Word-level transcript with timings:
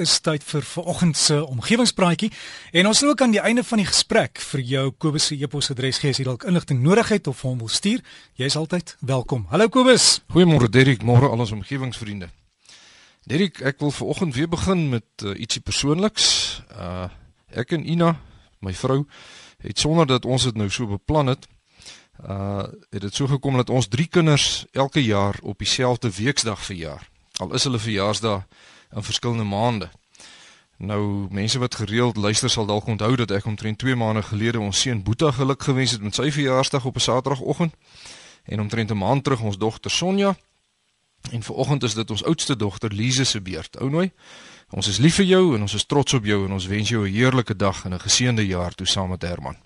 is 0.00 0.16
tyd 0.24 0.44
vir 0.48 0.64
vanoggend 0.64 1.16
se 1.16 1.36
omgewingspraatjie 1.44 2.30
en 2.72 2.88
ons 2.88 2.98
sal 3.02 3.12
ook 3.12 3.20
aan 3.20 3.34
die 3.34 3.42
einde 3.44 3.64
van 3.66 3.82
die 3.82 3.88
gesprek 3.88 4.40
vir 4.40 4.62
jou 4.64 4.84
Kobus 4.96 5.26
se 5.28 5.36
e-posadres 5.36 6.00
gee 6.00 6.14
as 6.14 6.20
jy 6.20 6.24
dalk 6.24 6.46
inligting 6.48 6.80
nodig 6.80 7.10
het 7.12 7.28
of 7.28 7.42
hom 7.44 7.58
wil 7.60 7.68
stuur. 7.68 8.00
Jy 8.40 8.48
is 8.48 8.56
altyd 8.56 8.94
welkom. 9.04 9.44
Hallo 9.52 9.68
Kobus. 9.68 10.22
Goeiemôre 10.32 10.70
Derrick, 10.72 11.04
môre 11.04 11.28
al 11.28 11.44
ons 11.44 11.52
omgewingsvriende. 11.52 12.30
Derrick, 13.28 13.60
ek 13.60 13.82
wil 13.84 13.92
vanoggend 13.92 14.34
weer 14.38 14.48
begin 14.48 14.88
met 14.94 15.24
uh, 15.24 15.36
ietsie 15.36 15.60
persoonliks. 15.60 16.30
Uh 16.72 17.08
ek 17.50 17.72
en 17.74 17.82
Ina, 17.82 18.12
my 18.62 18.70
vrou, 18.78 19.00
het 19.58 19.80
sonder 19.82 20.06
dat 20.06 20.24
ons 20.24 20.44
dit 20.46 20.54
nou 20.54 20.68
so 20.70 20.86
beplan 20.86 21.32
het, 21.34 21.48
uh 22.22 22.64
het 22.88 23.02
dit 23.02 23.14
so 23.14 23.26
gekom 23.26 23.58
dat 23.58 23.70
ons 23.74 23.90
drie 23.90 24.06
kinders 24.06 24.64
elke 24.72 25.02
jaar 25.02 25.36
op 25.42 25.58
dieselfde 25.58 26.08
weksdag 26.14 26.62
verjaar. 26.64 27.08
Al 27.42 27.52
is 27.58 27.66
hulle 27.66 27.82
verjaarsdag 27.82 28.46
in 28.94 29.02
verskillende 29.02 29.44
maande. 29.44 29.90
Nou 30.76 31.26
mense 31.30 31.58
wat 31.58 31.74
gereeld 31.74 32.16
luister 32.16 32.50
sal 32.50 32.66
dalk 32.66 32.86
onthou 32.86 33.16
dat 33.16 33.30
ek 33.30 33.44
omtrent 33.44 33.78
2 33.78 33.96
maande 33.96 34.22
gelede 34.22 34.60
ons 34.60 34.80
seun 34.80 35.02
Boeta 35.02 35.30
geluk 35.30 35.62
gewens 35.62 35.90
het 35.90 36.00
met 36.02 36.14
sy 36.14 36.30
verjaarsdag 36.32 36.84
op 36.84 36.96
'n 36.96 37.00
Saterdagoggend 37.00 37.74
en 38.44 38.60
omtrent 38.60 38.90
'n 38.90 38.96
maand 38.96 39.24
terug 39.24 39.40
ons 39.40 39.58
dogter 39.58 39.90
Sonja 39.90 40.36
en 41.30 41.42
vanoggend 41.42 41.82
is 41.82 41.94
dit 41.94 42.10
ons 42.10 42.24
oudste 42.24 42.56
dogter 42.56 42.92
Lize 42.92 43.24
se 43.24 43.40
beurt. 43.40 43.76
Ou 43.78 43.90
nooi. 43.90 44.12
Ons 44.70 44.88
is 44.88 44.98
lief 44.98 45.14
vir 45.14 45.24
jou 45.24 45.54
en 45.54 45.60
ons 45.60 45.74
is 45.74 45.84
trots 45.84 46.14
op 46.14 46.24
jou 46.24 46.44
en 46.46 46.52
ons 46.52 46.66
wens 46.66 46.88
jou 46.88 47.08
'n 47.08 47.12
heerlike 47.12 47.56
dag 47.56 47.84
en 47.84 47.94
'n 47.94 48.00
geseënde 48.00 48.46
jaar 48.46 48.74
toe 48.74 48.86
saam 48.86 49.08
met 49.08 49.22
Herman. 49.22 49.56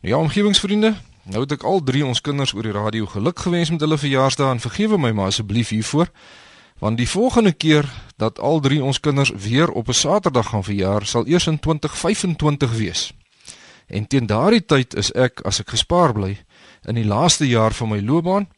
Nou 0.00 0.14
ja, 0.14 0.16
omgewingsvriende, 0.16 0.94
nou 1.22 1.40
het 1.40 1.52
ek 1.52 1.62
al 1.62 1.82
drie 1.82 2.06
ons 2.06 2.20
kinders 2.20 2.52
oor 2.52 2.62
die 2.62 2.72
radio 2.72 3.06
geluk 3.06 3.38
gewens 3.38 3.70
met 3.70 3.80
hulle 3.80 3.98
verjaarsdae 3.98 4.50
en 4.50 4.60
vergewe 4.60 4.98
my 4.98 5.10
maar 5.10 5.26
asseblief 5.26 5.68
hiervoor. 5.68 6.10
Want 6.78 6.96
die 6.96 7.08
volgende 7.08 7.52
keer 7.52 7.88
dat 8.16 8.38
al 8.38 8.60
drie 8.60 8.82
ons 8.84 9.00
kinders 9.00 9.30
weer 9.30 9.70
op 9.70 9.88
'n 9.88 9.92
Saterdag 9.92 10.48
gaan 10.48 10.64
verjaar, 10.64 11.06
sal 11.06 11.26
eers 11.26 11.46
in 11.46 11.58
2025 11.60 12.76
wees. 12.76 13.12
En 13.86 14.06
teen 14.06 14.26
daardie 14.26 14.64
tyd 14.64 14.94
is 14.94 15.12
ek, 15.12 15.40
as 15.40 15.60
ek 15.60 15.70
gespaar 15.70 16.12
bly, 16.12 16.38
in 16.84 16.94
die 16.94 17.06
laaste 17.06 17.46
jaar 17.48 17.74
van 17.74 17.88
my 17.88 18.00
loopbaan 18.00 18.48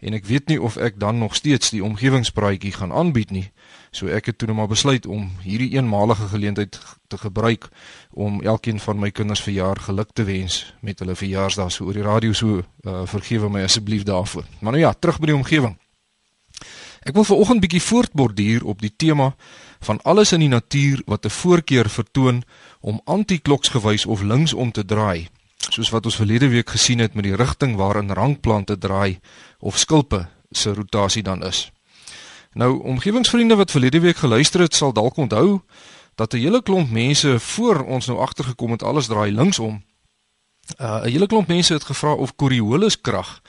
en 0.00 0.16
ek 0.16 0.24
weet 0.24 0.48
nie 0.48 0.60
of 0.60 0.76
ek 0.76 0.96
dan 1.00 1.18
nog 1.18 1.34
steeds 1.36 1.70
die 1.70 1.84
omgewingspraatjie 1.84 2.72
gaan 2.72 2.92
aanbied 2.92 3.30
nie. 3.30 3.50
So 3.90 4.08
ek 4.08 4.30
het 4.30 4.38
toe 4.38 4.48
net 4.48 4.56
maar 4.56 4.70
besluit 4.70 5.06
om 5.06 5.28
hierdie 5.44 5.74
eenmalige 5.76 6.30
geleentheid 6.32 6.78
te 7.08 7.18
gebruik 7.18 7.68
om 8.10 8.40
elkeen 8.42 8.80
van 8.80 8.98
my 8.98 9.10
kinders 9.10 9.42
verjaar 9.44 9.76
geluk 9.76 10.12
te 10.12 10.24
wens 10.24 10.74
met 10.80 10.98
hulle 10.98 11.14
verjaarsdag 11.14 11.72
so 11.72 11.84
oor 11.84 11.98
die 11.98 12.06
radio 12.06 12.32
so 12.32 12.62
uh, 12.62 13.04
vergewe 13.04 13.50
my 13.52 13.62
asseblief 13.62 14.02
daarvoor. 14.02 14.44
Maar 14.60 14.72
nou 14.72 14.84
ja, 14.84 14.92
terug 14.92 15.20
by 15.20 15.26
die 15.26 15.36
omgewing. 15.36 15.76
Ek 17.00 17.14
wil 17.16 17.24
veraloggend 17.24 17.62
bietjie 17.64 17.80
voortborduur 17.80 18.64
op 18.68 18.82
die 18.84 18.92
tema 18.92 19.30
van 19.80 20.02
alles 20.04 20.34
in 20.36 20.42
die 20.44 20.52
natuur 20.52 21.00
wat 21.06 21.24
'n 21.24 21.32
voorkeur 21.32 21.88
vertoon 21.88 22.42
om 22.80 23.00
antikloksgewys 23.04 24.06
of 24.06 24.20
linksom 24.20 24.72
te 24.72 24.84
draai, 24.84 25.28
soos 25.56 25.90
wat 25.90 26.04
ons 26.04 26.16
verlede 26.16 26.48
week 26.48 26.70
gesien 26.70 26.98
het 26.98 27.14
met 27.14 27.24
die 27.24 27.36
rigting 27.36 27.76
waarin 27.76 28.12
rankplante 28.12 28.78
draai 28.78 29.18
of 29.58 29.78
skulpe 29.78 30.28
se 30.50 30.74
rotasie 30.74 31.22
dan 31.22 31.44
is. 31.44 31.72
Nou, 32.52 32.82
omgewingsvriende 32.82 33.54
wat 33.54 33.70
verlede 33.70 34.00
week 34.00 34.16
geluister 34.16 34.60
het, 34.60 34.74
sal 34.74 34.92
dalk 34.92 35.16
onthou 35.16 35.60
dat 36.14 36.32
'n 36.32 36.36
hele 36.36 36.62
klomp 36.62 36.90
mense 36.90 37.40
voor 37.40 37.84
ons 37.84 38.06
nou 38.06 38.18
agtergekom 38.18 38.70
het 38.70 38.82
alles 38.82 39.06
draai 39.06 39.32
linksom. 39.32 39.84
Uh, 40.80 41.00
'n 41.04 41.08
hele 41.08 41.26
klomp 41.26 41.46
mense 41.48 41.72
het 41.72 41.84
gevra 41.84 42.12
of 42.12 42.36
Coriolis 42.36 43.00
krag 43.00 43.40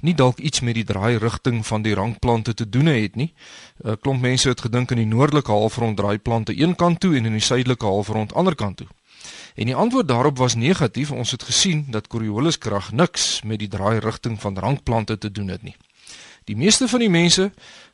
nie 0.00 0.14
dalk 0.14 0.38
iets 0.38 0.60
met 0.60 0.74
die 0.74 0.84
draai 0.84 1.18
rigting 1.18 1.66
van 1.66 1.82
die 1.82 1.94
rankplante 1.94 2.54
te 2.54 2.68
doen 2.68 2.86
het 2.86 3.16
nie. 3.16 3.34
'n 3.84 3.96
Klomp 4.00 4.20
mense 4.20 4.48
het 4.48 4.60
gedink 4.60 4.90
in 4.90 4.96
die 4.96 5.06
noordelike 5.06 5.50
halfrond 5.50 5.96
draai 5.96 6.18
plante 6.18 6.60
een 6.60 6.76
kant 6.76 7.00
toe 7.00 7.16
en 7.16 7.24
in 7.24 7.32
die 7.32 7.40
suidelike 7.40 7.86
halfrond 7.86 8.34
ander 8.34 8.54
kant 8.54 8.76
toe. 8.76 8.86
En 9.54 9.66
die 9.66 9.74
antwoord 9.74 10.08
daarop 10.08 10.38
was 10.38 10.54
negatief. 10.54 11.10
Ons 11.10 11.30
het 11.30 11.42
gesien 11.42 11.86
dat 11.90 12.06
Coriolis 12.06 12.58
krag 12.58 12.92
niks 12.92 13.42
met 13.42 13.58
die 13.58 13.68
draai 13.68 13.98
rigting 13.98 14.40
van 14.40 14.58
rankplante 14.58 15.18
te 15.18 15.30
doen 15.30 15.48
het 15.48 15.62
nie. 15.62 15.76
Die 16.48 16.56
meeste 16.56 16.88
van 16.88 17.02
die 17.04 17.10
mense 17.12 17.50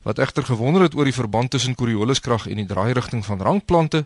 wat 0.07 0.19
egter 0.23 0.45
gewonder 0.47 0.83
het 0.83 0.95
oor 0.95 1.09
die 1.09 1.17
verband 1.17 1.51
tussen 1.51 1.75
Coriolis 1.75 2.21
krag 2.23 2.47
en 2.47 2.61
die 2.61 2.69
draai 2.71 2.93
rigting 2.95 3.25
van 3.27 3.41
rankplante, 3.43 4.05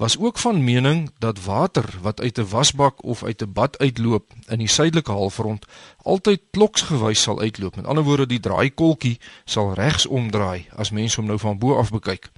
was 0.00 0.16
ook 0.18 0.38
van 0.38 0.64
mening 0.64 1.10
dat 1.20 1.44
water 1.44 1.84
wat 2.00 2.20
uit 2.20 2.38
'n 2.38 2.48
wasbak 2.48 3.04
of 3.04 3.24
uit 3.24 3.42
'n 3.42 3.52
bad 3.52 3.78
uitloop 3.78 4.32
in 4.48 4.58
die 4.58 4.68
suidelike 4.68 5.12
halfrond 5.12 5.66
altyd 6.02 6.40
kloksgewys 6.50 7.22
sal 7.22 7.40
uitloop. 7.40 7.76
Met 7.76 7.84
ander 7.86 8.04
woorde, 8.04 8.26
die 8.26 8.40
draaikolkie 8.40 9.20
sal 9.44 9.74
regsom 9.74 10.30
draai 10.30 10.66
as 10.76 10.90
mens 10.90 11.14
hom 11.14 11.26
nou 11.26 11.38
van 11.38 11.58
bo 11.58 11.76
af 11.76 11.90
bekyk. 11.90 12.30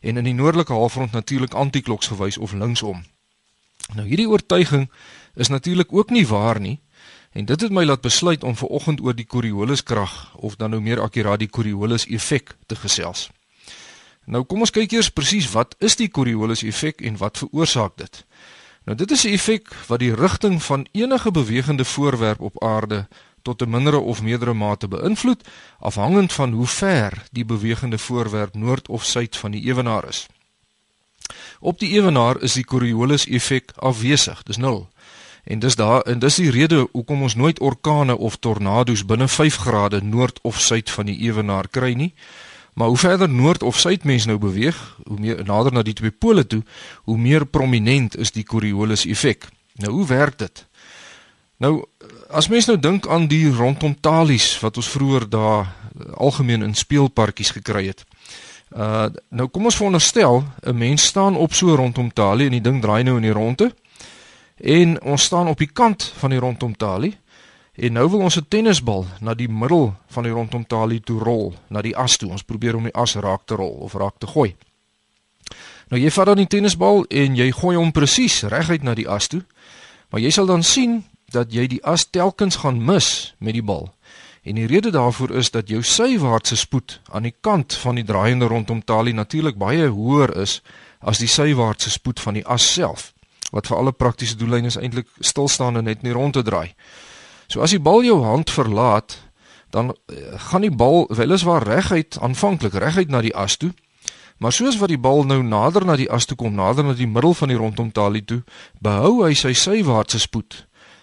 En 0.00 0.16
in 0.16 0.24
die 0.24 0.34
noordelike 0.34 0.72
halfrond 0.72 1.12
natuurlik 1.12 1.54
antikloksgewys 1.54 2.38
of 2.38 2.52
linksom. 2.52 3.04
Nou 3.94 4.06
hierdie 4.06 4.28
oortuiging 4.28 4.90
is 5.34 5.48
natuurlik 5.48 5.92
ook 5.92 6.10
nie 6.10 6.26
waar 6.26 6.60
nie. 6.60 6.80
En 7.32 7.44
dit 7.44 7.60
het 7.60 7.70
my 7.70 7.84
laat 7.84 8.00
besluit 8.00 8.44
om 8.44 8.56
ver 8.56 8.68
oggend 8.68 9.00
oor 9.00 9.14
die 9.14 9.26
Coriolis 9.26 9.82
krag 9.82 10.34
of 10.36 10.56
dan 10.56 10.70
nou 10.70 10.82
meer 10.82 11.00
akkuraat 11.00 11.38
die 11.38 11.50
Coriolis 11.50 12.06
effek 12.06 12.56
te 12.66 12.76
gesels. 12.76 13.28
Nou 14.26 14.42
kom 14.44 14.60
ons 14.66 14.74
kyk 14.74 14.92
eers 14.92 15.10
presies 15.14 15.50
wat 15.54 15.76
is 15.78 15.96
die 15.96 16.10
Coriolis 16.10 16.62
effek 16.66 17.00
en 17.06 17.16
wat 17.22 17.38
veroorsaak 17.38 17.96
dit? 18.02 18.24
Nou 18.84 18.96
dit 18.96 19.10
is 19.10 19.24
'n 19.24 19.32
effek 19.32 19.74
wat 19.86 19.98
die 19.98 20.14
rigting 20.14 20.62
van 20.62 20.86
enige 20.92 21.30
bewegende 21.30 21.84
voorwerp 21.84 22.40
op 22.40 22.62
aarde 22.64 23.08
tot 23.42 23.62
'n 23.62 23.70
mindere 23.70 23.98
of 23.98 24.22
meerdere 24.22 24.54
mate 24.54 24.88
beïnvloed 24.88 25.48
afhangend 25.78 26.32
van 26.32 26.52
hoe 26.52 26.66
ver 26.66 27.22
die 27.32 27.44
bewegende 27.44 27.98
voorwerp 27.98 28.54
noord 28.54 28.88
of 28.88 29.04
suid 29.04 29.36
van 29.36 29.50
die 29.50 29.62
ewenaar 29.62 30.08
is. 30.08 30.26
Op 31.60 31.78
die 31.78 31.90
ewenaar 31.90 32.40
is 32.42 32.52
die 32.52 32.64
Coriolis 32.64 33.26
effek 33.26 33.72
afwesig, 33.76 34.42
dis 34.42 34.56
nul. 34.56 34.88
En 35.44 35.58
dis 35.58 35.76
daar 35.76 36.00
en 36.02 36.18
dis 36.18 36.34
die 36.34 36.50
rede 36.50 36.88
hoekom 36.92 37.22
ons 37.22 37.34
nooit 37.34 37.60
orkane 37.60 38.16
of 38.16 38.36
tornado's 38.36 39.04
binne 39.04 39.28
5 39.28 39.56
grade 39.56 40.02
noord 40.02 40.38
of 40.42 40.60
suid 40.60 40.90
van 40.90 41.06
die 41.06 41.18
ewenaar 41.18 41.68
kry 41.68 41.92
nie. 41.92 42.14
Maar 42.74 42.88
hoe 42.88 42.96
verder 42.96 43.28
noord 43.28 43.62
of 43.62 43.78
suid 43.78 44.04
mens 44.04 44.24
nou 44.24 44.38
beweeg, 44.38 44.96
hoe 45.04 45.18
meer 45.18 45.44
nader 45.44 45.72
na 45.72 45.82
die 45.82 45.94
twee 45.94 46.10
pole 46.10 46.46
toe, 46.46 46.62
hoe 47.04 47.18
meer 47.18 47.46
prominent 47.46 48.16
is 48.16 48.30
die 48.30 48.44
Coriolis 48.44 49.04
effek. 49.06 49.48
Nou 49.74 49.92
hoe 49.92 50.06
werk 50.06 50.38
dit? 50.38 50.66
Nou 51.56 51.84
as 52.30 52.48
mens 52.48 52.66
nou 52.66 52.78
dink 52.78 53.08
aan 53.08 53.26
die 53.28 53.50
rondom 53.50 53.96
talies 54.00 54.54
wat 54.62 54.76
ons 54.76 54.88
vroeër 54.88 55.28
daar 55.28 55.74
algemeen 56.14 56.62
in 56.62 56.74
speelparkies 56.74 57.50
gekry 57.50 57.86
het. 57.86 58.04
Uh 58.70 59.08
nou 59.28 59.48
kom 59.48 59.64
ons 59.64 59.76
veronderstel 59.76 60.44
'n 60.62 60.78
mens 60.78 61.04
staan 61.04 61.36
op 61.36 61.54
so 61.54 61.74
rondom 61.74 62.12
talie 62.12 62.46
en 62.46 62.52
die 62.52 62.60
ding 62.60 62.80
draai 62.82 63.02
nou 63.02 63.16
in 63.16 63.22
die 63.22 63.32
ronde 63.32 63.74
en 64.60 65.02
ons 65.02 65.22
staan 65.22 65.48
op 65.48 65.58
die 65.58 65.72
kant 65.72 66.12
van 66.18 66.30
die 66.30 66.38
rondom 66.38 66.76
talie 66.76 67.16
En 67.80 67.92
nou 67.92 68.10
wil 68.10 68.20
ons 68.20 68.36
'n 68.36 68.44
tennisbal 68.48 69.06
na 69.20 69.34
die 69.34 69.48
middel 69.48 69.94
van 70.06 70.22
die 70.22 70.32
rondom 70.32 70.66
talie 70.66 71.00
toe 71.00 71.18
rol, 71.18 71.54
na 71.68 71.80
die 71.82 71.96
as 71.96 72.16
toe. 72.16 72.30
Ons 72.30 72.42
probeer 72.42 72.76
om 72.76 72.82
die 72.82 72.94
as 72.94 73.14
raak 73.14 73.40
te 73.44 73.54
rol 73.54 73.70
of 73.70 73.94
raak 73.94 74.18
te 74.18 74.26
gooi. 74.26 74.56
Nou 75.88 76.02
jy 76.02 76.10
vat 76.10 76.26
dan 76.26 76.36
die 76.36 76.46
tennisbal 76.46 77.04
en 77.08 77.36
jy 77.36 77.50
gooi 77.52 77.76
hom 77.76 77.92
presies 77.92 78.42
reguit 78.42 78.82
na 78.82 78.94
die 78.94 79.08
as 79.08 79.26
toe. 79.26 79.44
Maar 80.10 80.20
jy 80.20 80.30
sal 80.30 80.46
dan 80.46 80.62
sien 80.62 81.04
dat 81.30 81.52
jy 81.52 81.66
die 81.66 81.84
as 81.84 82.10
telkens 82.10 82.56
gaan 82.56 82.84
mis 82.84 83.34
met 83.38 83.52
die 83.52 83.62
bal. 83.62 83.94
En 84.42 84.54
die 84.54 84.66
rede 84.66 84.90
daarvoor 84.90 85.30
is 85.30 85.50
dat 85.50 85.68
jou 85.68 85.82
sywaartse 85.82 86.56
spoed 86.56 87.00
aan 87.10 87.22
die 87.22 87.34
kant 87.40 87.74
van 87.74 87.94
die 87.94 88.04
draaiende 88.04 88.46
rondom 88.46 88.84
talie 88.84 89.14
natuurlik 89.14 89.56
baie 89.56 89.86
hoër 89.86 90.36
is 90.36 90.62
as 90.98 91.18
die 91.18 91.28
sywaartse 91.28 91.90
spoed 91.90 92.20
van 92.20 92.34
die 92.34 92.46
as 92.46 92.72
self, 92.72 93.12
wat 93.50 93.66
vir 93.66 93.76
alle 93.76 93.92
praktiese 93.92 94.36
doeleindes 94.36 94.78
eintlik 94.78 95.08
stil 95.20 95.48
staan 95.48 95.76
en 95.76 95.84
net 95.84 96.02
nie 96.02 96.12
rond 96.12 96.34
te 96.34 96.42
draai. 96.42 96.74
So 97.50 97.60
as 97.60 97.74
die 97.74 97.82
bal 97.82 98.04
jou 98.06 98.20
hand 98.22 98.50
verlaat, 98.50 99.18
dan 99.70 99.90
uh, 99.90 100.16
gaan 100.50 100.66
die 100.66 100.74
bal 100.74 101.06
weliswaar 101.14 101.66
reguit 101.66 102.18
aanvanklik 102.20 102.74
reguit 102.74 103.10
na 103.10 103.22
die 103.22 103.34
as 103.36 103.56
toe. 103.56 103.72
Maar 104.40 104.54
soos 104.56 104.78
wat 104.80 104.88
die 104.88 104.98
bal 104.98 105.26
nou 105.28 105.42
nader 105.44 105.84
na 105.84 105.98
die 106.00 106.08
as 106.10 106.24
toe 106.26 106.36
kom, 106.38 106.54
nader 106.56 106.86
na 106.86 106.94
die 106.96 107.10
middel 107.10 107.34
van 107.36 107.50
die 107.52 107.58
rondom 107.60 107.90
talie 107.92 108.24
toe, 108.24 108.40
behou 108.80 109.20
hy 109.26 109.34
sy 109.36 109.52
sywaartse 109.52 110.22
spoed. 110.22 110.62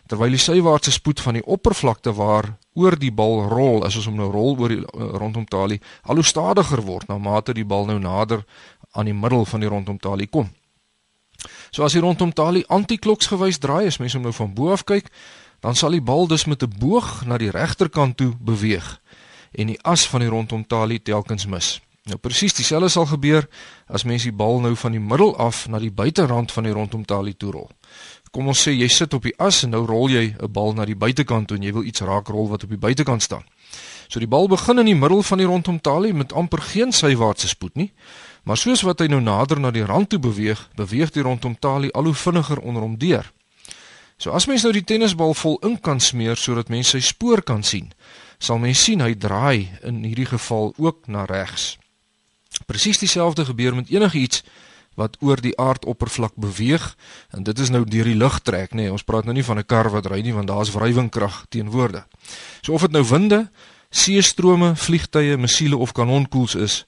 Terwyl 0.10 0.34
die 0.34 0.42
sywaartse 0.42 0.92
spoed 0.96 1.22
van 1.22 1.38
die 1.38 1.46
oppervlakte 1.46 2.16
waar 2.18 2.56
oor 2.80 2.98
die 2.98 3.12
bal 3.14 3.44
rol, 3.52 3.84
as 3.86 4.00
ons 4.00 4.08
hom 4.10 4.18
nou 4.18 4.32
rol 4.34 4.58
oor 4.58 4.74
die 4.74 4.82
uh, 4.82 5.12
rondom 5.22 5.46
talie, 5.46 5.78
al 6.10 6.18
hoe 6.18 6.26
stadiger 6.26 6.82
word 6.88 7.12
na 7.12 7.20
mate 7.22 7.54
die 7.54 7.68
bal 7.68 7.86
nou 7.86 8.00
nader 8.02 8.42
aan 8.98 9.12
die 9.12 9.16
middel 9.16 9.46
van 9.46 9.62
die 9.62 9.70
rondom 9.70 10.00
talie 10.02 10.30
kom. 10.32 10.50
So 11.72 11.84
as 11.84 11.94
die 11.94 12.02
rondom 12.02 12.34
talie 12.34 12.66
antikloksgewys 12.68 13.58
draai, 13.58 13.88
as 13.88 14.00
mens 14.00 14.14
hom 14.14 14.24
nou 14.24 14.34
van 14.34 14.54
bo 14.54 14.72
af 14.72 14.84
kyk, 14.84 15.12
dan 15.60 15.76
sal 15.76 15.92
die 15.92 16.02
bal 16.02 16.28
dus 16.28 16.46
met 16.46 16.64
'n 16.64 16.74
boog 16.80 17.26
na 17.26 17.38
die 17.38 17.52
regterkant 17.52 18.18
toe 18.18 18.34
beweeg 18.40 19.00
en 19.52 19.68
die 19.68 19.82
as 19.82 20.08
van 20.08 20.20
die 20.20 20.30
rondom 20.30 20.68
talie 20.68 21.02
telkens 21.02 21.46
mis. 21.46 21.82
Nou 22.08 22.18
presies 22.18 22.54
dieselfde 22.54 22.90
sal 22.90 23.06
gebeur 23.06 23.48
as 23.88 24.04
mens 24.04 24.24
die 24.24 24.32
bal 24.32 24.60
nou 24.60 24.76
van 24.76 24.92
die 24.92 25.02
middel 25.04 25.38
af 25.38 25.68
na 25.68 25.80
die 25.80 25.92
buiterand 25.92 26.52
van 26.52 26.64
die 26.64 26.72
rondom 26.72 27.06
talie 27.06 27.36
toe 27.38 27.52
rol. 27.52 27.70
Kom 28.32 28.48
ons 28.48 28.68
sê 28.68 28.72
jy 28.72 28.88
sit 28.88 29.14
op 29.14 29.24
die 29.24 29.34
as 29.40 29.64
en 29.64 29.74
nou 29.76 29.86
rol 29.86 30.10
jy 30.10 30.36
'n 30.40 30.52
bal 30.52 30.74
na 30.74 30.86
die 30.86 30.96
buitekant 30.96 31.48
toe 31.48 31.58
en 31.58 31.64
jy 31.64 31.74
wil 31.74 31.84
iets 31.84 32.02
raak 32.02 32.28
rol 32.28 32.48
wat 32.50 32.64
op 32.64 32.70
die 32.70 32.78
buitekant 32.78 33.24
staan. 33.24 33.44
So 34.08 34.20
die 34.20 34.28
bal 34.28 34.48
begin 34.48 34.80
in 34.80 34.86
die 34.86 34.96
middel 34.96 35.24
van 35.24 35.38
die 35.38 35.48
rondom 35.48 35.82
talie 35.82 36.14
met 36.14 36.34
amper 36.34 36.62
geen 36.62 36.92
sywaartse 36.92 37.48
spoed 37.48 37.76
nie, 37.76 37.92
Maar 38.48 38.58
soos 38.58 38.82
wat 38.88 39.02
hy 39.04 39.10
nou 39.12 39.20
nader 39.20 39.60
na 39.60 39.74
die 39.76 39.84
rand 39.84 40.08
toe 40.10 40.20
beweeg, 40.24 40.62
beweeg 40.80 41.12
die 41.12 41.24
rondom 41.26 41.58
talie 41.60 41.92
al 41.92 42.08
hoe 42.08 42.16
vinniger 42.16 42.62
onder 42.64 42.86
hom 42.86 42.96
deur. 42.98 43.28
So 44.18 44.32
as 44.32 44.48
mens 44.48 44.64
nou 44.64 44.72
die 44.72 44.86
tennisbal 44.88 45.36
vol 45.36 45.58
ink 45.68 45.82
kan 45.84 46.00
smeer 46.00 46.40
sodat 46.40 46.72
mens 46.72 46.94
sy 46.96 47.02
spoor 47.04 47.44
kan 47.44 47.60
sien, 47.64 47.92
sal 48.40 48.62
mens 48.64 48.80
sien 48.88 49.04
hy 49.04 49.12
draai 49.20 49.68
in 49.84 50.00
hierdie 50.08 50.30
geval 50.32 50.72
ook 50.80 51.12
na 51.12 51.26
regs. 51.28 51.76
Presies 52.72 53.04
dieselfde 53.04 53.46
gebeur 53.46 53.76
met 53.76 53.92
enigiets 53.92 54.46
wat 54.98 55.20
oor 55.20 55.44
die 55.44 55.54
aardoppervlak 55.60 56.40
beweeg 56.40 56.88
en 57.36 57.44
dit 57.44 57.60
is 57.60 57.70
nou 57.70 57.84
deur 57.86 58.08
die 58.08 58.18
lug 58.18 58.40
trek 58.48 58.72
nê 58.72 58.88
nee, 58.88 58.94
ons 58.96 59.06
praat 59.06 59.28
nou 59.28 59.36
nie 59.36 59.46
van 59.46 59.60
'n 59.60 59.68
kar 59.68 59.92
wat 59.94 60.08
ry 60.10 60.24
nie 60.26 60.34
want 60.34 60.48
daar's 60.48 60.72
wrywingkrag 60.74 61.46
teenwoorde 61.50 62.08
so 62.64 62.74
of 62.74 62.82
dit 62.82 62.92
nou 62.92 63.04
winde 63.04 63.52
seestrome 63.90 64.76
vliegtye 64.76 65.38
missiele 65.38 65.78
of 65.78 65.92
kanonkoels 65.92 66.56
is 66.56 66.86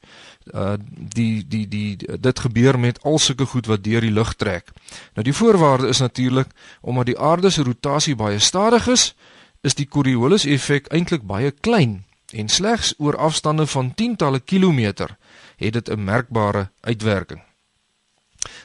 uh 0.54 0.74
die 1.16 1.48
die 1.48 1.68
die 1.68 1.98
dit 1.98 2.40
gebeur 2.40 2.80
met 2.80 3.01
al 3.04 3.19
sulke 3.19 3.46
goed 3.46 3.66
wat 3.66 3.84
deur 3.84 4.01
die 4.01 4.13
lug 4.13 4.34
trek 4.36 4.72
nou 5.13 5.24
die 5.24 5.34
voorwaarde 5.34 5.88
is 5.88 6.00
natuurlik 6.00 6.48
omdat 6.81 7.06
die 7.06 7.19
aarde 7.19 7.50
se 7.50 7.63
rotasie 7.63 8.16
baie 8.16 8.40
stadig 8.40 8.88
is 8.88 9.16
is 9.62 9.75
die 9.75 9.88
Coriolis 9.88 10.46
effek 10.46 10.88
eintlik 10.94 11.22
baie 11.22 11.51
klein 11.51 12.06
en 12.34 12.48
slegs 12.48 12.94
oor 12.98 13.18
afstande 13.18 13.68
van 13.68 13.94
tientalle 13.94 14.40
kilometer 14.40 15.18
het 15.57 15.74
dit 15.74 15.90
'n 15.90 16.04
merkbare 16.04 16.69
uitwerking 16.81 17.42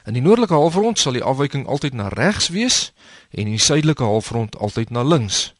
In 0.05 0.13
die 0.13 0.21
noordelike 0.21 0.53
halfrond 0.53 0.99
sal 0.99 1.17
die 1.17 1.23
afwyking 1.23 1.65
altyd 1.67 1.93
na 1.93 2.07
regs 2.13 2.47
wees 2.53 2.93
en 3.31 3.49
die 3.49 3.59
suidelike 3.59 4.03
halfrond 4.03 4.57
altyd 4.57 4.89
na 4.89 5.03
links. 5.03 5.53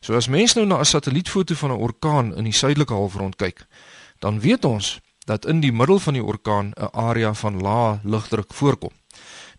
So 0.00 0.14
as 0.14 0.28
mens 0.28 0.54
nou 0.54 0.66
na 0.66 0.78
'n 0.78 0.84
satellietfoto 0.84 1.54
van 1.54 1.70
'n 1.70 1.82
orkaan 1.88 2.36
in 2.36 2.44
die 2.44 2.52
suidelike 2.52 2.94
halfrond 2.94 3.36
kyk, 3.36 3.66
dan 4.18 4.40
weet 4.40 4.64
ons 4.64 5.00
dat 5.28 5.46
in 5.46 5.60
die 5.60 5.72
middel 5.72 5.98
van 5.98 6.16
die 6.16 6.24
orkaan 6.24 6.72
'n 6.76 6.88
area 6.92 7.34
van 7.34 7.60
lae 7.60 7.98
lugdruk 8.02 8.54
voorkom. 8.54 8.94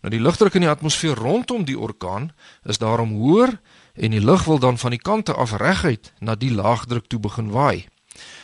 Nou 0.00 0.10
die 0.10 0.20
lugdruk 0.20 0.54
in 0.54 0.64
die 0.64 0.70
atmosfeer 0.70 1.14
rondom 1.14 1.64
die 1.64 1.78
orkaan 1.78 2.32
is 2.64 2.78
daarom 2.78 3.12
hoër 3.12 3.60
en 3.94 4.10
die 4.10 4.24
lug 4.24 4.44
wil 4.44 4.58
dan 4.58 4.78
van 4.78 4.90
die 4.90 5.02
kante 5.02 5.34
af 5.34 5.52
reguit 5.52 6.12
na 6.18 6.34
die 6.34 6.54
laagdruk 6.54 7.06
toe 7.06 7.20
begin 7.20 7.50
waai. 7.50 7.86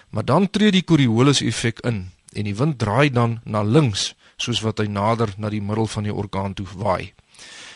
Maar 0.08 0.25
dan 0.25 0.50
tree 0.50 0.70
die 0.70 0.84
Coriolis 0.84 1.40
effek 1.40 1.81
in 1.81 2.11
en 2.32 2.44
die 2.44 2.56
wind 2.56 2.78
draai 2.78 3.11
dan 3.11 3.40
na 3.44 3.62
links 3.62 4.14
soos 4.37 4.61
wat 4.61 4.78
hy 4.78 4.87
nader 4.87 5.32
na 5.37 5.49
die 5.49 5.62
middel 5.62 5.87
van 5.87 6.02
die 6.02 6.14
orkaan 6.14 6.55
toe 6.55 6.67
waai. 6.76 7.14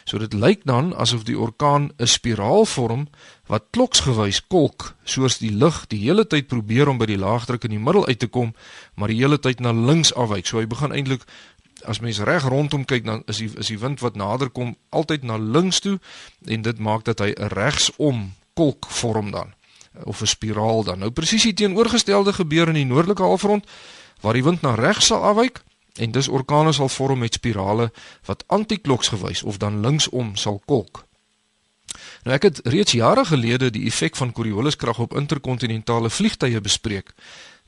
So 0.04 0.18
dit 0.18 0.32
lyk 0.32 0.64
dan 0.64 0.94
asof 0.96 1.24
die 1.24 1.38
orkaan 1.38 1.90
'n 1.98 2.06
spiraal 2.06 2.64
vorm 2.64 3.08
wat 3.46 3.64
kloksgewys 3.70 4.46
kolk, 4.46 4.94
soos 5.04 5.38
die 5.38 5.52
lug 5.52 5.86
die 5.88 5.98
hele 5.98 6.26
tyd 6.26 6.46
probeer 6.46 6.88
om 6.88 6.98
by 6.98 7.06
die 7.06 7.18
laagdruk 7.18 7.64
in 7.64 7.70
die 7.70 7.78
middel 7.78 8.06
uit 8.06 8.18
te 8.18 8.26
kom, 8.26 8.54
maar 8.94 9.08
die 9.08 9.20
hele 9.20 9.38
tyd 9.38 9.60
na 9.60 9.72
links 9.72 10.14
afwyk. 10.14 10.46
So 10.46 10.58
hy 10.58 10.66
begin 10.66 10.92
eintlik 10.92 11.24
as 11.84 12.00
mens 12.00 12.18
reg 12.18 12.44
rondom 12.44 12.84
kyk 12.84 13.04
dan 13.04 13.22
is 13.26 13.40
die 13.40 13.50
is 13.56 13.70
die 13.72 13.78
wind 13.78 14.00
wat 14.00 14.16
nader 14.16 14.50
kom 14.50 14.76
altyd 14.90 15.22
na 15.22 15.36
links 15.36 15.80
toe 15.80 15.98
en 16.46 16.62
dit 16.62 16.78
maak 16.78 17.04
dat 17.04 17.18
hy 17.18 17.32
'n 17.36 17.48
regsom 17.48 18.32
kolk 18.54 18.86
vorm 18.88 19.30
dan 19.30 19.54
of 20.04 20.20
'n 20.20 20.26
spiraal 20.26 20.84
dan. 20.84 20.98
Nou 20.98 21.10
presies 21.10 21.42
die 21.42 21.54
teenoorgestelde 21.54 22.32
gebeur 22.32 22.68
in 22.68 22.74
die 22.74 22.84
noordelike 22.84 23.22
halfrond 23.22 23.66
waar 24.20 24.32
die 24.32 24.44
wind 24.44 24.62
na 24.62 24.74
regs 24.74 25.06
sal 25.06 25.24
afwyk 25.24 25.62
en 26.00 26.16
dis 26.16 26.28
orkane 26.28 26.72
sal 26.72 26.88
vorm 26.88 27.20
met 27.24 27.36
spirale 27.36 27.90
wat 28.28 28.44
antikloksgewys 28.46 29.42
of 29.42 29.60
dan 29.60 29.80
linksom 29.84 30.34
sal 30.36 30.60
kolk. 30.64 31.04
Nou 32.24 32.34
ek 32.36 32.48
het 32.48 32.60
reeds 32.72 32.96
jare 32.96 33.24
gelede 33.28 33.70
die 33.74 33.86
effek 33.90 34.16
van 34.16 34.32
Corioliskrag 34.32 34.98
op 34.98 35.16
interkontinentale 35.16 36.10
vliegtye 36.10 36.60
bespreek 36.60 37.14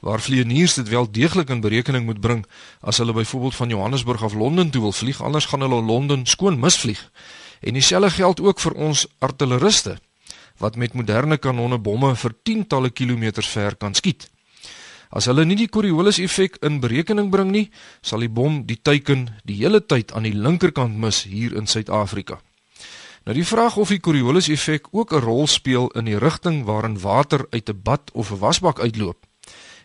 waar 0.02 0.20
vlieëniers 0.20 0.74
dit 0.74 0.88
wel 0.90 1.06
deeglik 1.10 1.50
in 1.54 1.60
berekening 1.62 2.04
moet 2.04 2.20
bring 2.20 2.40
as 2.80 2.98
hulle 2.98 3.14
byvoorbeeld 3.14 3.54
van 3.54 3.68
Johannesburg 3.68 4.22
af 4.26 4.34
Londen 4.34 4.70
toe 4.70 4.82
wil 4.82 4.92
vlieg 4.92 5.22
anders 5.22 5.46
gaan 5.46 5.62
hulle 5.62 5.82
Londen 5.82 6.26
skoon 6.26 6.58
misvlieg. 6.58 7.10
En 7.60 7.78
dieselfde 7.78 8.10
geld 8.10 8.40
ook 8.40 8.60
vir 8.60 8.72
ons 8.72 9.06
artilleriste 9.18 9.98
wat 10.58 10.76
met 10.76 10.92
moderne 10.92 11.38
kanonne 11.38 11.78
bomme 11.78 12.16
vir 12.16 12.34
tientalle 12.42 12.90
kilometers 12.90 13.48
ver 13.48 13.76
kan 13.76 13.94
skiet. 13.94 14.28
As 15.12 15.28
hulle 15.28 15.44
nie 15.44 15.58
die 15.60 15.68
Coriolis 15.68 16.16
effek 16.24 16.56
in 16.64 16.80
berekening 16.80 17.28
bring 17.30 17.50
nie, 17.52 17.66
sal 18.00 18.24
die 18.24 18.32
bom 18.32 18.62
die 18.64 18.78
teiken 18.80 19.26
die 19.44 19.58
hele 19.60 19.82
tyd 19.84 20.14
aan 20.16 20.24
die 20.24 20.32
linkerkant 20.32 20.96
mis 20.96 21.26
hier 21.28 21.52
in 21.52 21.68
Suid-Afrika. 21.68 22.40
Nou 23.28 23.36
die 23.36 23.46
vraag 23.46 23.76
of 23.76 23.92
die 23.92 24.00
Coriolis 24.00 24.48
effek 24.48 24.88
ook 24.90 25.12
'n 25.12 25.20
rol 25.20 25.46
speel 25.46 25.90
in 25.94 26.04
die 26.04 26.18
rigting 26.18 26.64
waarin 26.64 26.98
water 26.98 27.46
uit 27.50 27.68
'n 27.68 27.82
bad 27.82 28.10
of 28.12 28.30
'n 28.30 28.38
wasbak 28.38 28.80
uitloop. 28.80 29.26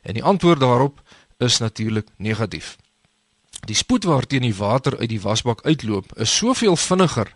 En 0.01 0.13
die 0.13 0.24
antwoord 0.24 0.59
daarop 0.59 1.01
is 1.38 1.57
natuurlik 1.57 2.07
negatief. 2.18 2.77
Die 3.65 3.75
spoed 3.75 4.03
waarteen 4.03 4.41
die 4.41 4.56
water 4.56 4.97
uit 4.97 5.09
die 5.09 5.21
wasbak 5.21 5.62
uitloop, 5.62 6.18
is 6.18 6.38
soveel 6.38 6.75
vinniger 6.75 7.35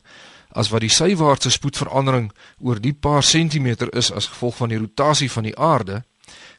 as 0.52 0.70
wat 0.70 0.82
die 0.82 0.90
sywaartse 0.90 1.50
spoedverandering 1.50 2.32
oor 2.60 2.80
die 2.80 2.94
paar 2.94 3.24
sentimeter 3.24 3.96
is 3.96 4.12
as 4.12 4.28
gevolg 4.28 4.56
van 4.56 4.70
die 4.70 4.78
rotasie 4.78 5.32
van 5.32 5.44
die 5.44 5.58
aarde 5.58 6.04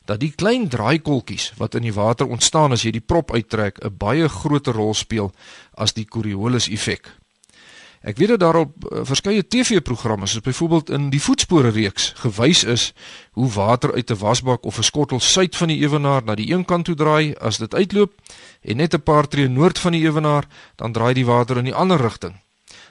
dat 0.05 0.21
die 0.21 0.33
klein 0.35 0.69
draaikolkies 0.69 1.53
wat 1.57 1.75
in 1.75 1.83
die 1.83 1.95
water 1.95 2.27
ontstaan 2.27 2.73
as 2.73 2.83
jy 2.83 2.91
die 2.91 3.05
prop 3.05 3.33
uittrek 3.33 3.79
'n 3.85 3.97
baie 3.97 4.29
groter 4.29 4.75
rol 4.75 4.95
speel 4.95 5.33
as 5.75 5.93
die 5.93 6.05
Coriolis 6.05 6.69
effek. 6.69 7.23
Ek 8.03 8.19
weet 8.19 8.33
dat 8.35 8.41
daarop 8.41 8.73
uh, 8.91 9.05
verskeie 9.07 9.47
TV-programme 9.47 10.27
soos 10.27 10.43
byvoorbeeld 10.43 10.91
in 10.91 11.11
die 11.11 11.23
voetspore 11.23 11.71
reeks 11.71 12.13
gewys 12.19 12.65
is 12.65 12.93
hoe 13.39 13.51
water 13.55 13.95
uit 13.95 14.11
'n 14.11 14.19
wasbak 14.19 14.65
of 14.67 14.79
'n 14.79 14.83
skottel 14.83 15.21
suid 15.21 15.57
van 15.57 15.69
die 15.69 15.79
ewenaar 15.79 16.25
na 16.25 16.35
die 16.35 16.51
een 16.53 16.65
kant 16.65 16.85
toe 16.85 16.95
draai 16.95 17.35
as 17.35 17.59
dit 17.59 17.75
uitloop 17.75 18.13
en 18.61 18.77
net 18.77 18.95
'n 18.95 19.03
paar 19.03 19.29
tree 19.29 19.49
noord 19.49 19.79
van 19.79 19.93
die 19.93 20.03
ewenaar 20.03 20.47
dan 20.77 20.93
draai 20.93 21.15
die 21.15 21.27
water 21.27 21.57
in 21.57 21.65
die 21.65 21.75
ander 21.75 22.01
rigting. 22.01 22.35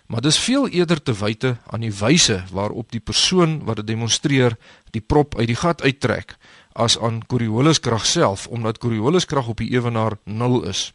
Maar 0.07 0.21
dis 0.21 0.39
veel 0.39 0.67
eerder 0.67 1.03
te 1.03 1.13
wyte 1.13 1.57
aan 1.67 1.79
die 1.79 1.93
wyse 1.93 2.43
waarop 2.51 2.91
die 2.91 2.99
persoon 2.99 3.63
wat 3.63 3.75
dit 3.75 3.87
demonstreer 3.87 4.57
die 4.91 5.01
prop 5.01 5.37
uit 5.37 5.47
die 5.47 5.55
gat 5.55 5.81
uittrek 5.81 6.37
as 6.73 6.99
aan 6.99 7.25
Corioliskrag 7.25 8.05
self 8.05 8.47
omdat 8.47 8.77
Corioliskrag 8.77 9.47
op 9.47 9.57
die 9.57 9.71
ewenaar 9.71 10.17
0 10.23 10.63
is. 10.63 10.93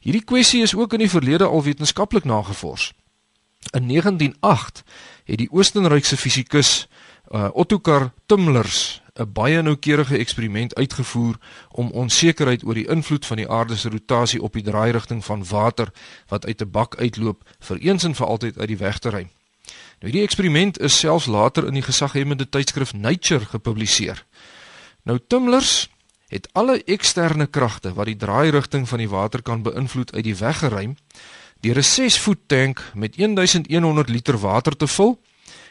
Hierdie 0.00 0.24
kwessie 0.24 0.62
is 0.62 0.74
ook 0.74 0.92
in 0.92 0.98
die 0.98 1.10
verlede 1.10 1.44
al 1.44 1.62
wetenskaplik 1.62 2.24
nagevors. 2.24 2.92
In 3.70 3.88
1908 3.88 4.82
het 5.24 5.38
die 5.38 5.50
Oostenrykse 5.50 6.16
fisikus 6.16 6.88
uh, 7.30 7.48
Ottokar 7.52 8.12
Tumlers 8.26 9.02
'n 9.14 9.32
baie 9.32 9.62
noukeurige 9.62 10.16
eksperiment 10.16 10.74
uitgevoer 10.74 11.36
om 11.70 11.90
onsekerheid 11.90 12.64
oor 12.64 12.74
die 12.74 12.88
invloed 12.88 13.26
van 13.26 13.36
die 13.36 13.48
aarde 13.48 13.76
se 13.76 13.88
rotasie 13.88 14.42
op 14.42 14.52
die 14.52 14.62
draairigting 14.62 15.24
van 15.24 15.44
water 15.48 15.92
wat 16.28 16.46
uit 16.46 16.62
'n 16.62 16.70
bak 16.70 16.96
uitloop 16.96 17.44
vir 17.58 17.78
eens 17.78 18.04
en 18.04 18.14
vir 18.14 18.26
altyd 18.26 18.58
uit 18.58 18.68
die 18.68 18.76
weg 18.76 18.98
te 18.98 19.08
ry. 19.08 19.28
Nou 20.00 20.10
hierdie 20.10 20.22
eksperiment 20.22 20.78
is 20.78 20.98
selfs 20.98 21.26
later 21.26 21.66
in 21.66 21.74
die 21.74 21.82
gesaghebende 21.82 22.48
tydskrif 22.48 22.92
Nature 22.92 23.44
gepubliseer. 23.44 24.24
Nou 25.02 25.18
tumblers 25.26 25.90
het 26.28 26.48
alle 26.52 26.84
eksterne 26.84 27.46
kragte 27.46 27.92
wat 27.94 28.06
die 28.06 28.16
draairigting 28.16 28.88
van 28.88 28.98
die 29.02 29.08
water 29.08 29.42
kan 29.42 29.62
beïnvloed 29.62 30.14
uit 30.14 30.24
die 30.24 30.36
weg 30.36 30.58
geruim 30.58 30.96
deur 31.60 31.78
'n 31.78 31.82
6 31.82 32.18
voet 32.18 32.42
tank 32.46 32.92
met 32.94 33.16
1100 33.16 34.08
liter 34.08 34.38
water 34.38 34.76
te 34.76 34.86
vul 34.86 35.20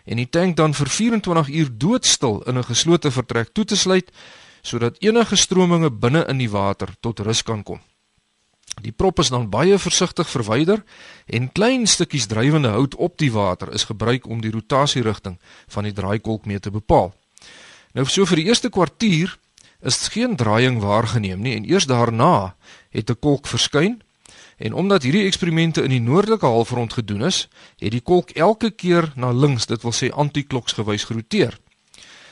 en 0.05 0.17
die 0.17 0.29
tank 0.29 0.55
dan 0.55 0.73
vir 0.73 0.89
24 0.89 1.49
uur 1.49 1.69
doodstil 1.77 2.41
in 2.41 2.57
'n 2.57 2.63
geslote 2.63 3.11
vertrek 3.11 3.49
toe 3.53 3.65
te 3.65 3.75
sluit 3.75 4.11
sodat 4.61 4.99
enige 4.99 5.35
strominge 5.35 5.91
binne 5.91 6.25
in 6.25 6.37
die 6.37 6.49
water 6.49 6.89
tot 6.99 7.19
rus 7.19 7.43
kan 7.43 7.63
kom. 7.63 7.81
Die 8.81 8.91
prop 8.91 9.19
is 9.19 9.29
dan 9.29 9.49
baie 9.49 9.79
versigtig 9.79 10.29
verwyder 10.29 10.83
en 11.25 11.51
klein 11.51 11.87
stukkies 11.87 12.25
drywende 12.25 12.67
hout 12.67 12.95
op 12.95 13.17
die 13.17 13.31
water 13.31 13.73
is 13.73 13.83
gebruik 13.83 14.27
om 14.27 14.41
die 14.41 14.51
rotasierigting 14.51 15.39
van 15.67 15.83
die 15.83 15.93
draaikolk 15.93 16.45
mee 16.45 16.59
te 16.59 16.71
bepaal. 16.71 17.13
Nou 17.93 18.05
so 18.07 18.25
vir 18.25 18.39
die 18.39 18.47
eerste 18.47 18.69
kwartier 18.69 19.33
is 19.81 20.07
geen 20.13 20.35
draaiing 20.39 20.79
waargeneem 20.79 21.41
nie 21.41 21.55
en 21.57 21.67
eers 21.67 21.89
daarna 21.89 22.55
het 22.89 23.09
'n 23.09 23.19
kolk 23.19 23.47
verskyn 23.47 24.01
en 24.57 24.73
omdat 24.73 25.03
hierdie 25.03 25.25
eksperimente 25.25 25.81
in 25.83 25.89
die 25.89 26.01
noordelike 26.01 26.45
halfrond 26.45 26.93
gedoen 26.93 27.23
is, 27.25 27.47
het 27.79 27.91
die 27.91 28.01
kolk 28.01 28.29
elke 28.29 28.71
keer 28.71 29.11
na 29.15 29.31
links, 29.31 29.65
dit 29.65 29.81
wil 29.81 29.91
sê 29.91 30.11
antikloksgewys 30.13 31.03
geroteer. 31.03 31.57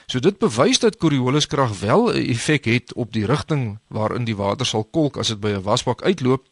So 0.05 0.19
dit 0.19 0.37
bewys 0.37 0.79
dat 0.79 0.97
Corioliskrag 0.97 1.79
wel 1.79 2.13
'n 2.13 2.29
effek 2.29 2.65
het 2.65 2.93
op 2.93 3.13
die 3.13 3.25
rigting 3.25 3.79
waarin 3.87 4.25
die 4.25 4.35
water 4.35 4.65
sal 4.65 4.83
kolk 4.83 5.17
as 5.17 5.27
dit 5.27 5.39
by 5.39 5.49
'n 5.49 5.63
wasbak 5.63 6.01
uitloop, 6.01 6.47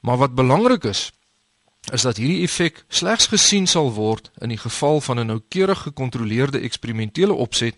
maar 0.00 0.16
wat 0.16 0.34
belangrik 0.34 0.84
is, 0.84 1.12
is 1.92 2.02
dat 2.02 2.16
hierdie 2.16 2.42
effek 2.42 2.84
slegs 2.88 3.26
gesien 3.26 3.66
sal 3.66 3.92
word 3.92 4.30
in 4.38 4.48
die 4.48 4.58
geval 4.58 5.00
van 5.00 5.18
'n 5.18 5.26
noukeurig 5.26 5.82
gekontroleerde 5.82 6.58
eksperimentele 6.58 7.32
opset 7.32 7.74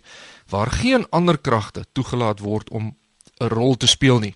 waar 0.51 0.71
geen 0.71 1.07
ander 1.09 1.37
kragte 1.37 1.85
toegelaat 1.91 2.39
word 2.39 2.69
om 2.69 2.95
'n 3.39 3.47
rol 3.47 3.77
te 3.77 3.87
speel 3.87 4.19
nie. 4.19 4.35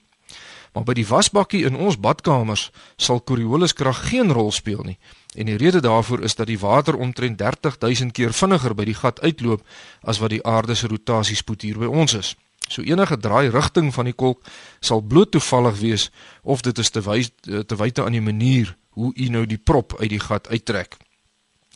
Maar 0.74 0.84
by 0.84 0.93
die 0.93 1.07
wasbakkie 1.07 1.63
in 1.65 1.75
ons 1.75 2.00
badkamers 2.00 2.72
sal 3.00 3.24
Corioliskrag 3.24 4.10
geen 4.10 4.31
rol 4.31 4.51
speel 4.51 4.84
nie. 4.84 4.98
En 5.36 5.45
die 5.45 5.55
rede 5.55 5.79
daarvoor 5.79 6.24
is 6.24 6.36
dat 6.36 6.48
die 6.48 6.60
water 6.60 6.95
omtrent 6.95 7.38
30000 7.38 8.12
keer 8.12 8.34
vinniger 8.34 8.75
by 8.75 8.84
die 8.84 8.98
gat 8.98 9.22
uitloop 9.22 9.63
as 10.01 10.19
wat 10.19 10.29
die 10.29 10.43
aarde 10.43 10.75
se 10.75 10.88
rotasiespoed 10.88 11.62
hier 11.62 11.79
by 11.79 11.86
ons 11.86 12.13
is. 12.13 12.36
So 12.67 12.81
enige 12.81 13.17
draai 13.17 13.50
rigting 13.50 13.93
van 13.93 14.10
die 14.10 14.13
kolk 14.13 14.43
sal 14.79 15.01
bloot 15.01 15.31
toevallig 15.31 15.79
wees 15.79 16.10
of 16.43 16.62
dit 16.62 16.77
is 16.77 16.89
te 16.89 17.01
wys 17.01 17.31
te 17.41 17.75
wyte 17.75 18.03
aan 18.03 18.17
die 18.17 18.22
manier 18.22 18.75
hoe 18.89 19.13
u 19.15 19.29
nou 19.29 19.45
die 19.45 19.57
prop 19.57 19.95
uit 20.00 20.10
die 20.10 20.19
gat 20.19 20.48
uittrek. 20.48 20.98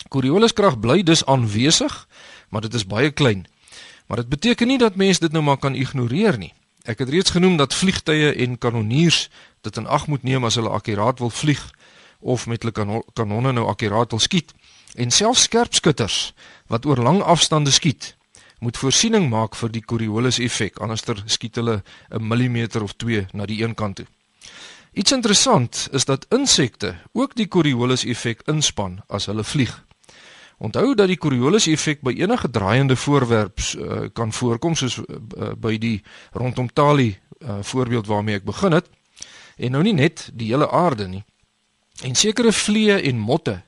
Corioliskrag 0.10 0.79
bly 0.79 1.03
dus 1.03 1.25
aanwesig, 1.25 2.08
maar 2.50 2.62
dit 2.62 2.74
is 2.74 2.88
baie 2.88 3.12
klein. 3.12 3.46
Maar 4.10 4.18
dit 4.18 4.30
beteken 4.30 4.68
nie 4.68 4.78
dat 4.82 4.96
mens 4.96 5.20
dit 5.20 5.32
nou 5.32 5.44
maar 5.44 5.58
kan 5.62 5.75
ignoreer 5.78 6.38
nie. 6.38 6.54
Ek 6.89 6.98
het 6.98 7.10
reeds 7.13 7.30
genoem 7.30 7.60
dat 7.62 7.74
vliegtye 7.78 8.32
en 8.34 8.58
kanonniers 8.58 9.28
dit 9.62 9.78
in 9.78 9.86
ag 9.86 10.08
moet 10.10 10.24
neem 10.25 10.48
as 10.48 10.56
hulle 10.58 10.70
akkuraat 10.74 11.20
wil 11.22 11.30
vlieg 11.30 11.62
of 12.20 12.48
met 12.50 12.63
hulle 12.63 13.04
kanonne 13.13 13.51
nou 13.54 13.68
akkuraat 13.70 14.10
wil 14.10 14.20
skiet. 14.20 14.54
En 14.98 15.13
selfs 15.13 15.46
skerpskutters 15.46 16.34
wat 16.74 16.86
oor 16.89 16.98
lang 16.98 17.22
afstande 17.22 17.72
skiet, 17.72 18.16
moet 18.60 18.78
voorsiening 18.78 19.30
maak 19.30 19.54
vir 19.56 19.70
die 19.78 19.86
Coriolis 19.86 20.39
effek, 20.42 20.82
anderster 20.82 21.22
skiet 21.25 21.62
hulle 21.62 21.84
'n 22.10 22.28
millimeter 22.28 22.84
of 22.84 22.98
2 22.98 23.28
na 23.34 23.46
die 23.46 23.62
een 23.62 23.75
kant 23.75 23.96
toe. 23.96 24.08
Iets 24.94 25.12
interessant 25.12 25.88
is 25.92 26.06
dat 26.06 26.25
insekte 26.30 26.96
ook 27.13 27.36
die 27.36 27.48
Coriolis 27.48 28.06
effek 28.06 28.42
inspann 28.46 29.04
as 29.08 29.25
hulle 29.25 29.44
vlieg. 29.44 29.86
Onthou 30.60 30.96
dat 30.96 31.08
die 31.08 31.18
Coriolis 31.18 31.70
effek 31.72 32.01
by 32.04 32.12
enige 32.20 32.50
draaiende 32.51 32.96
voorwerp 33.00 33.60
uh, 33.60 34.10
kan 34.13 34.34
voorkom 34.36 34.75
soos 34.75 34.98
uh, 35.00 35.54
by 35.56 35.78
die 35.80 36.01
rondom 36.36 36.68
Tali 36.74 37.13
uh, 37.16 37.62
voorbeeld 37.63 38.08
waarmee 38.08 38.42
ek 38.42 38.48
begin 38.48 38.75
het 38.75 38.89
en 39.56 39.72
nou 39.72 39.84
nie 39.84 39.96
net 39.96 40.30
die 40.34 40.51
hele 40.51 40.70
aarde 40.72 41.08
nie. 41.08 41.24
En 42.04 42.16
sekere 42.16 42.51
vliee 42.51 43.00
en 43.08 43.18
motte 43.20 43.62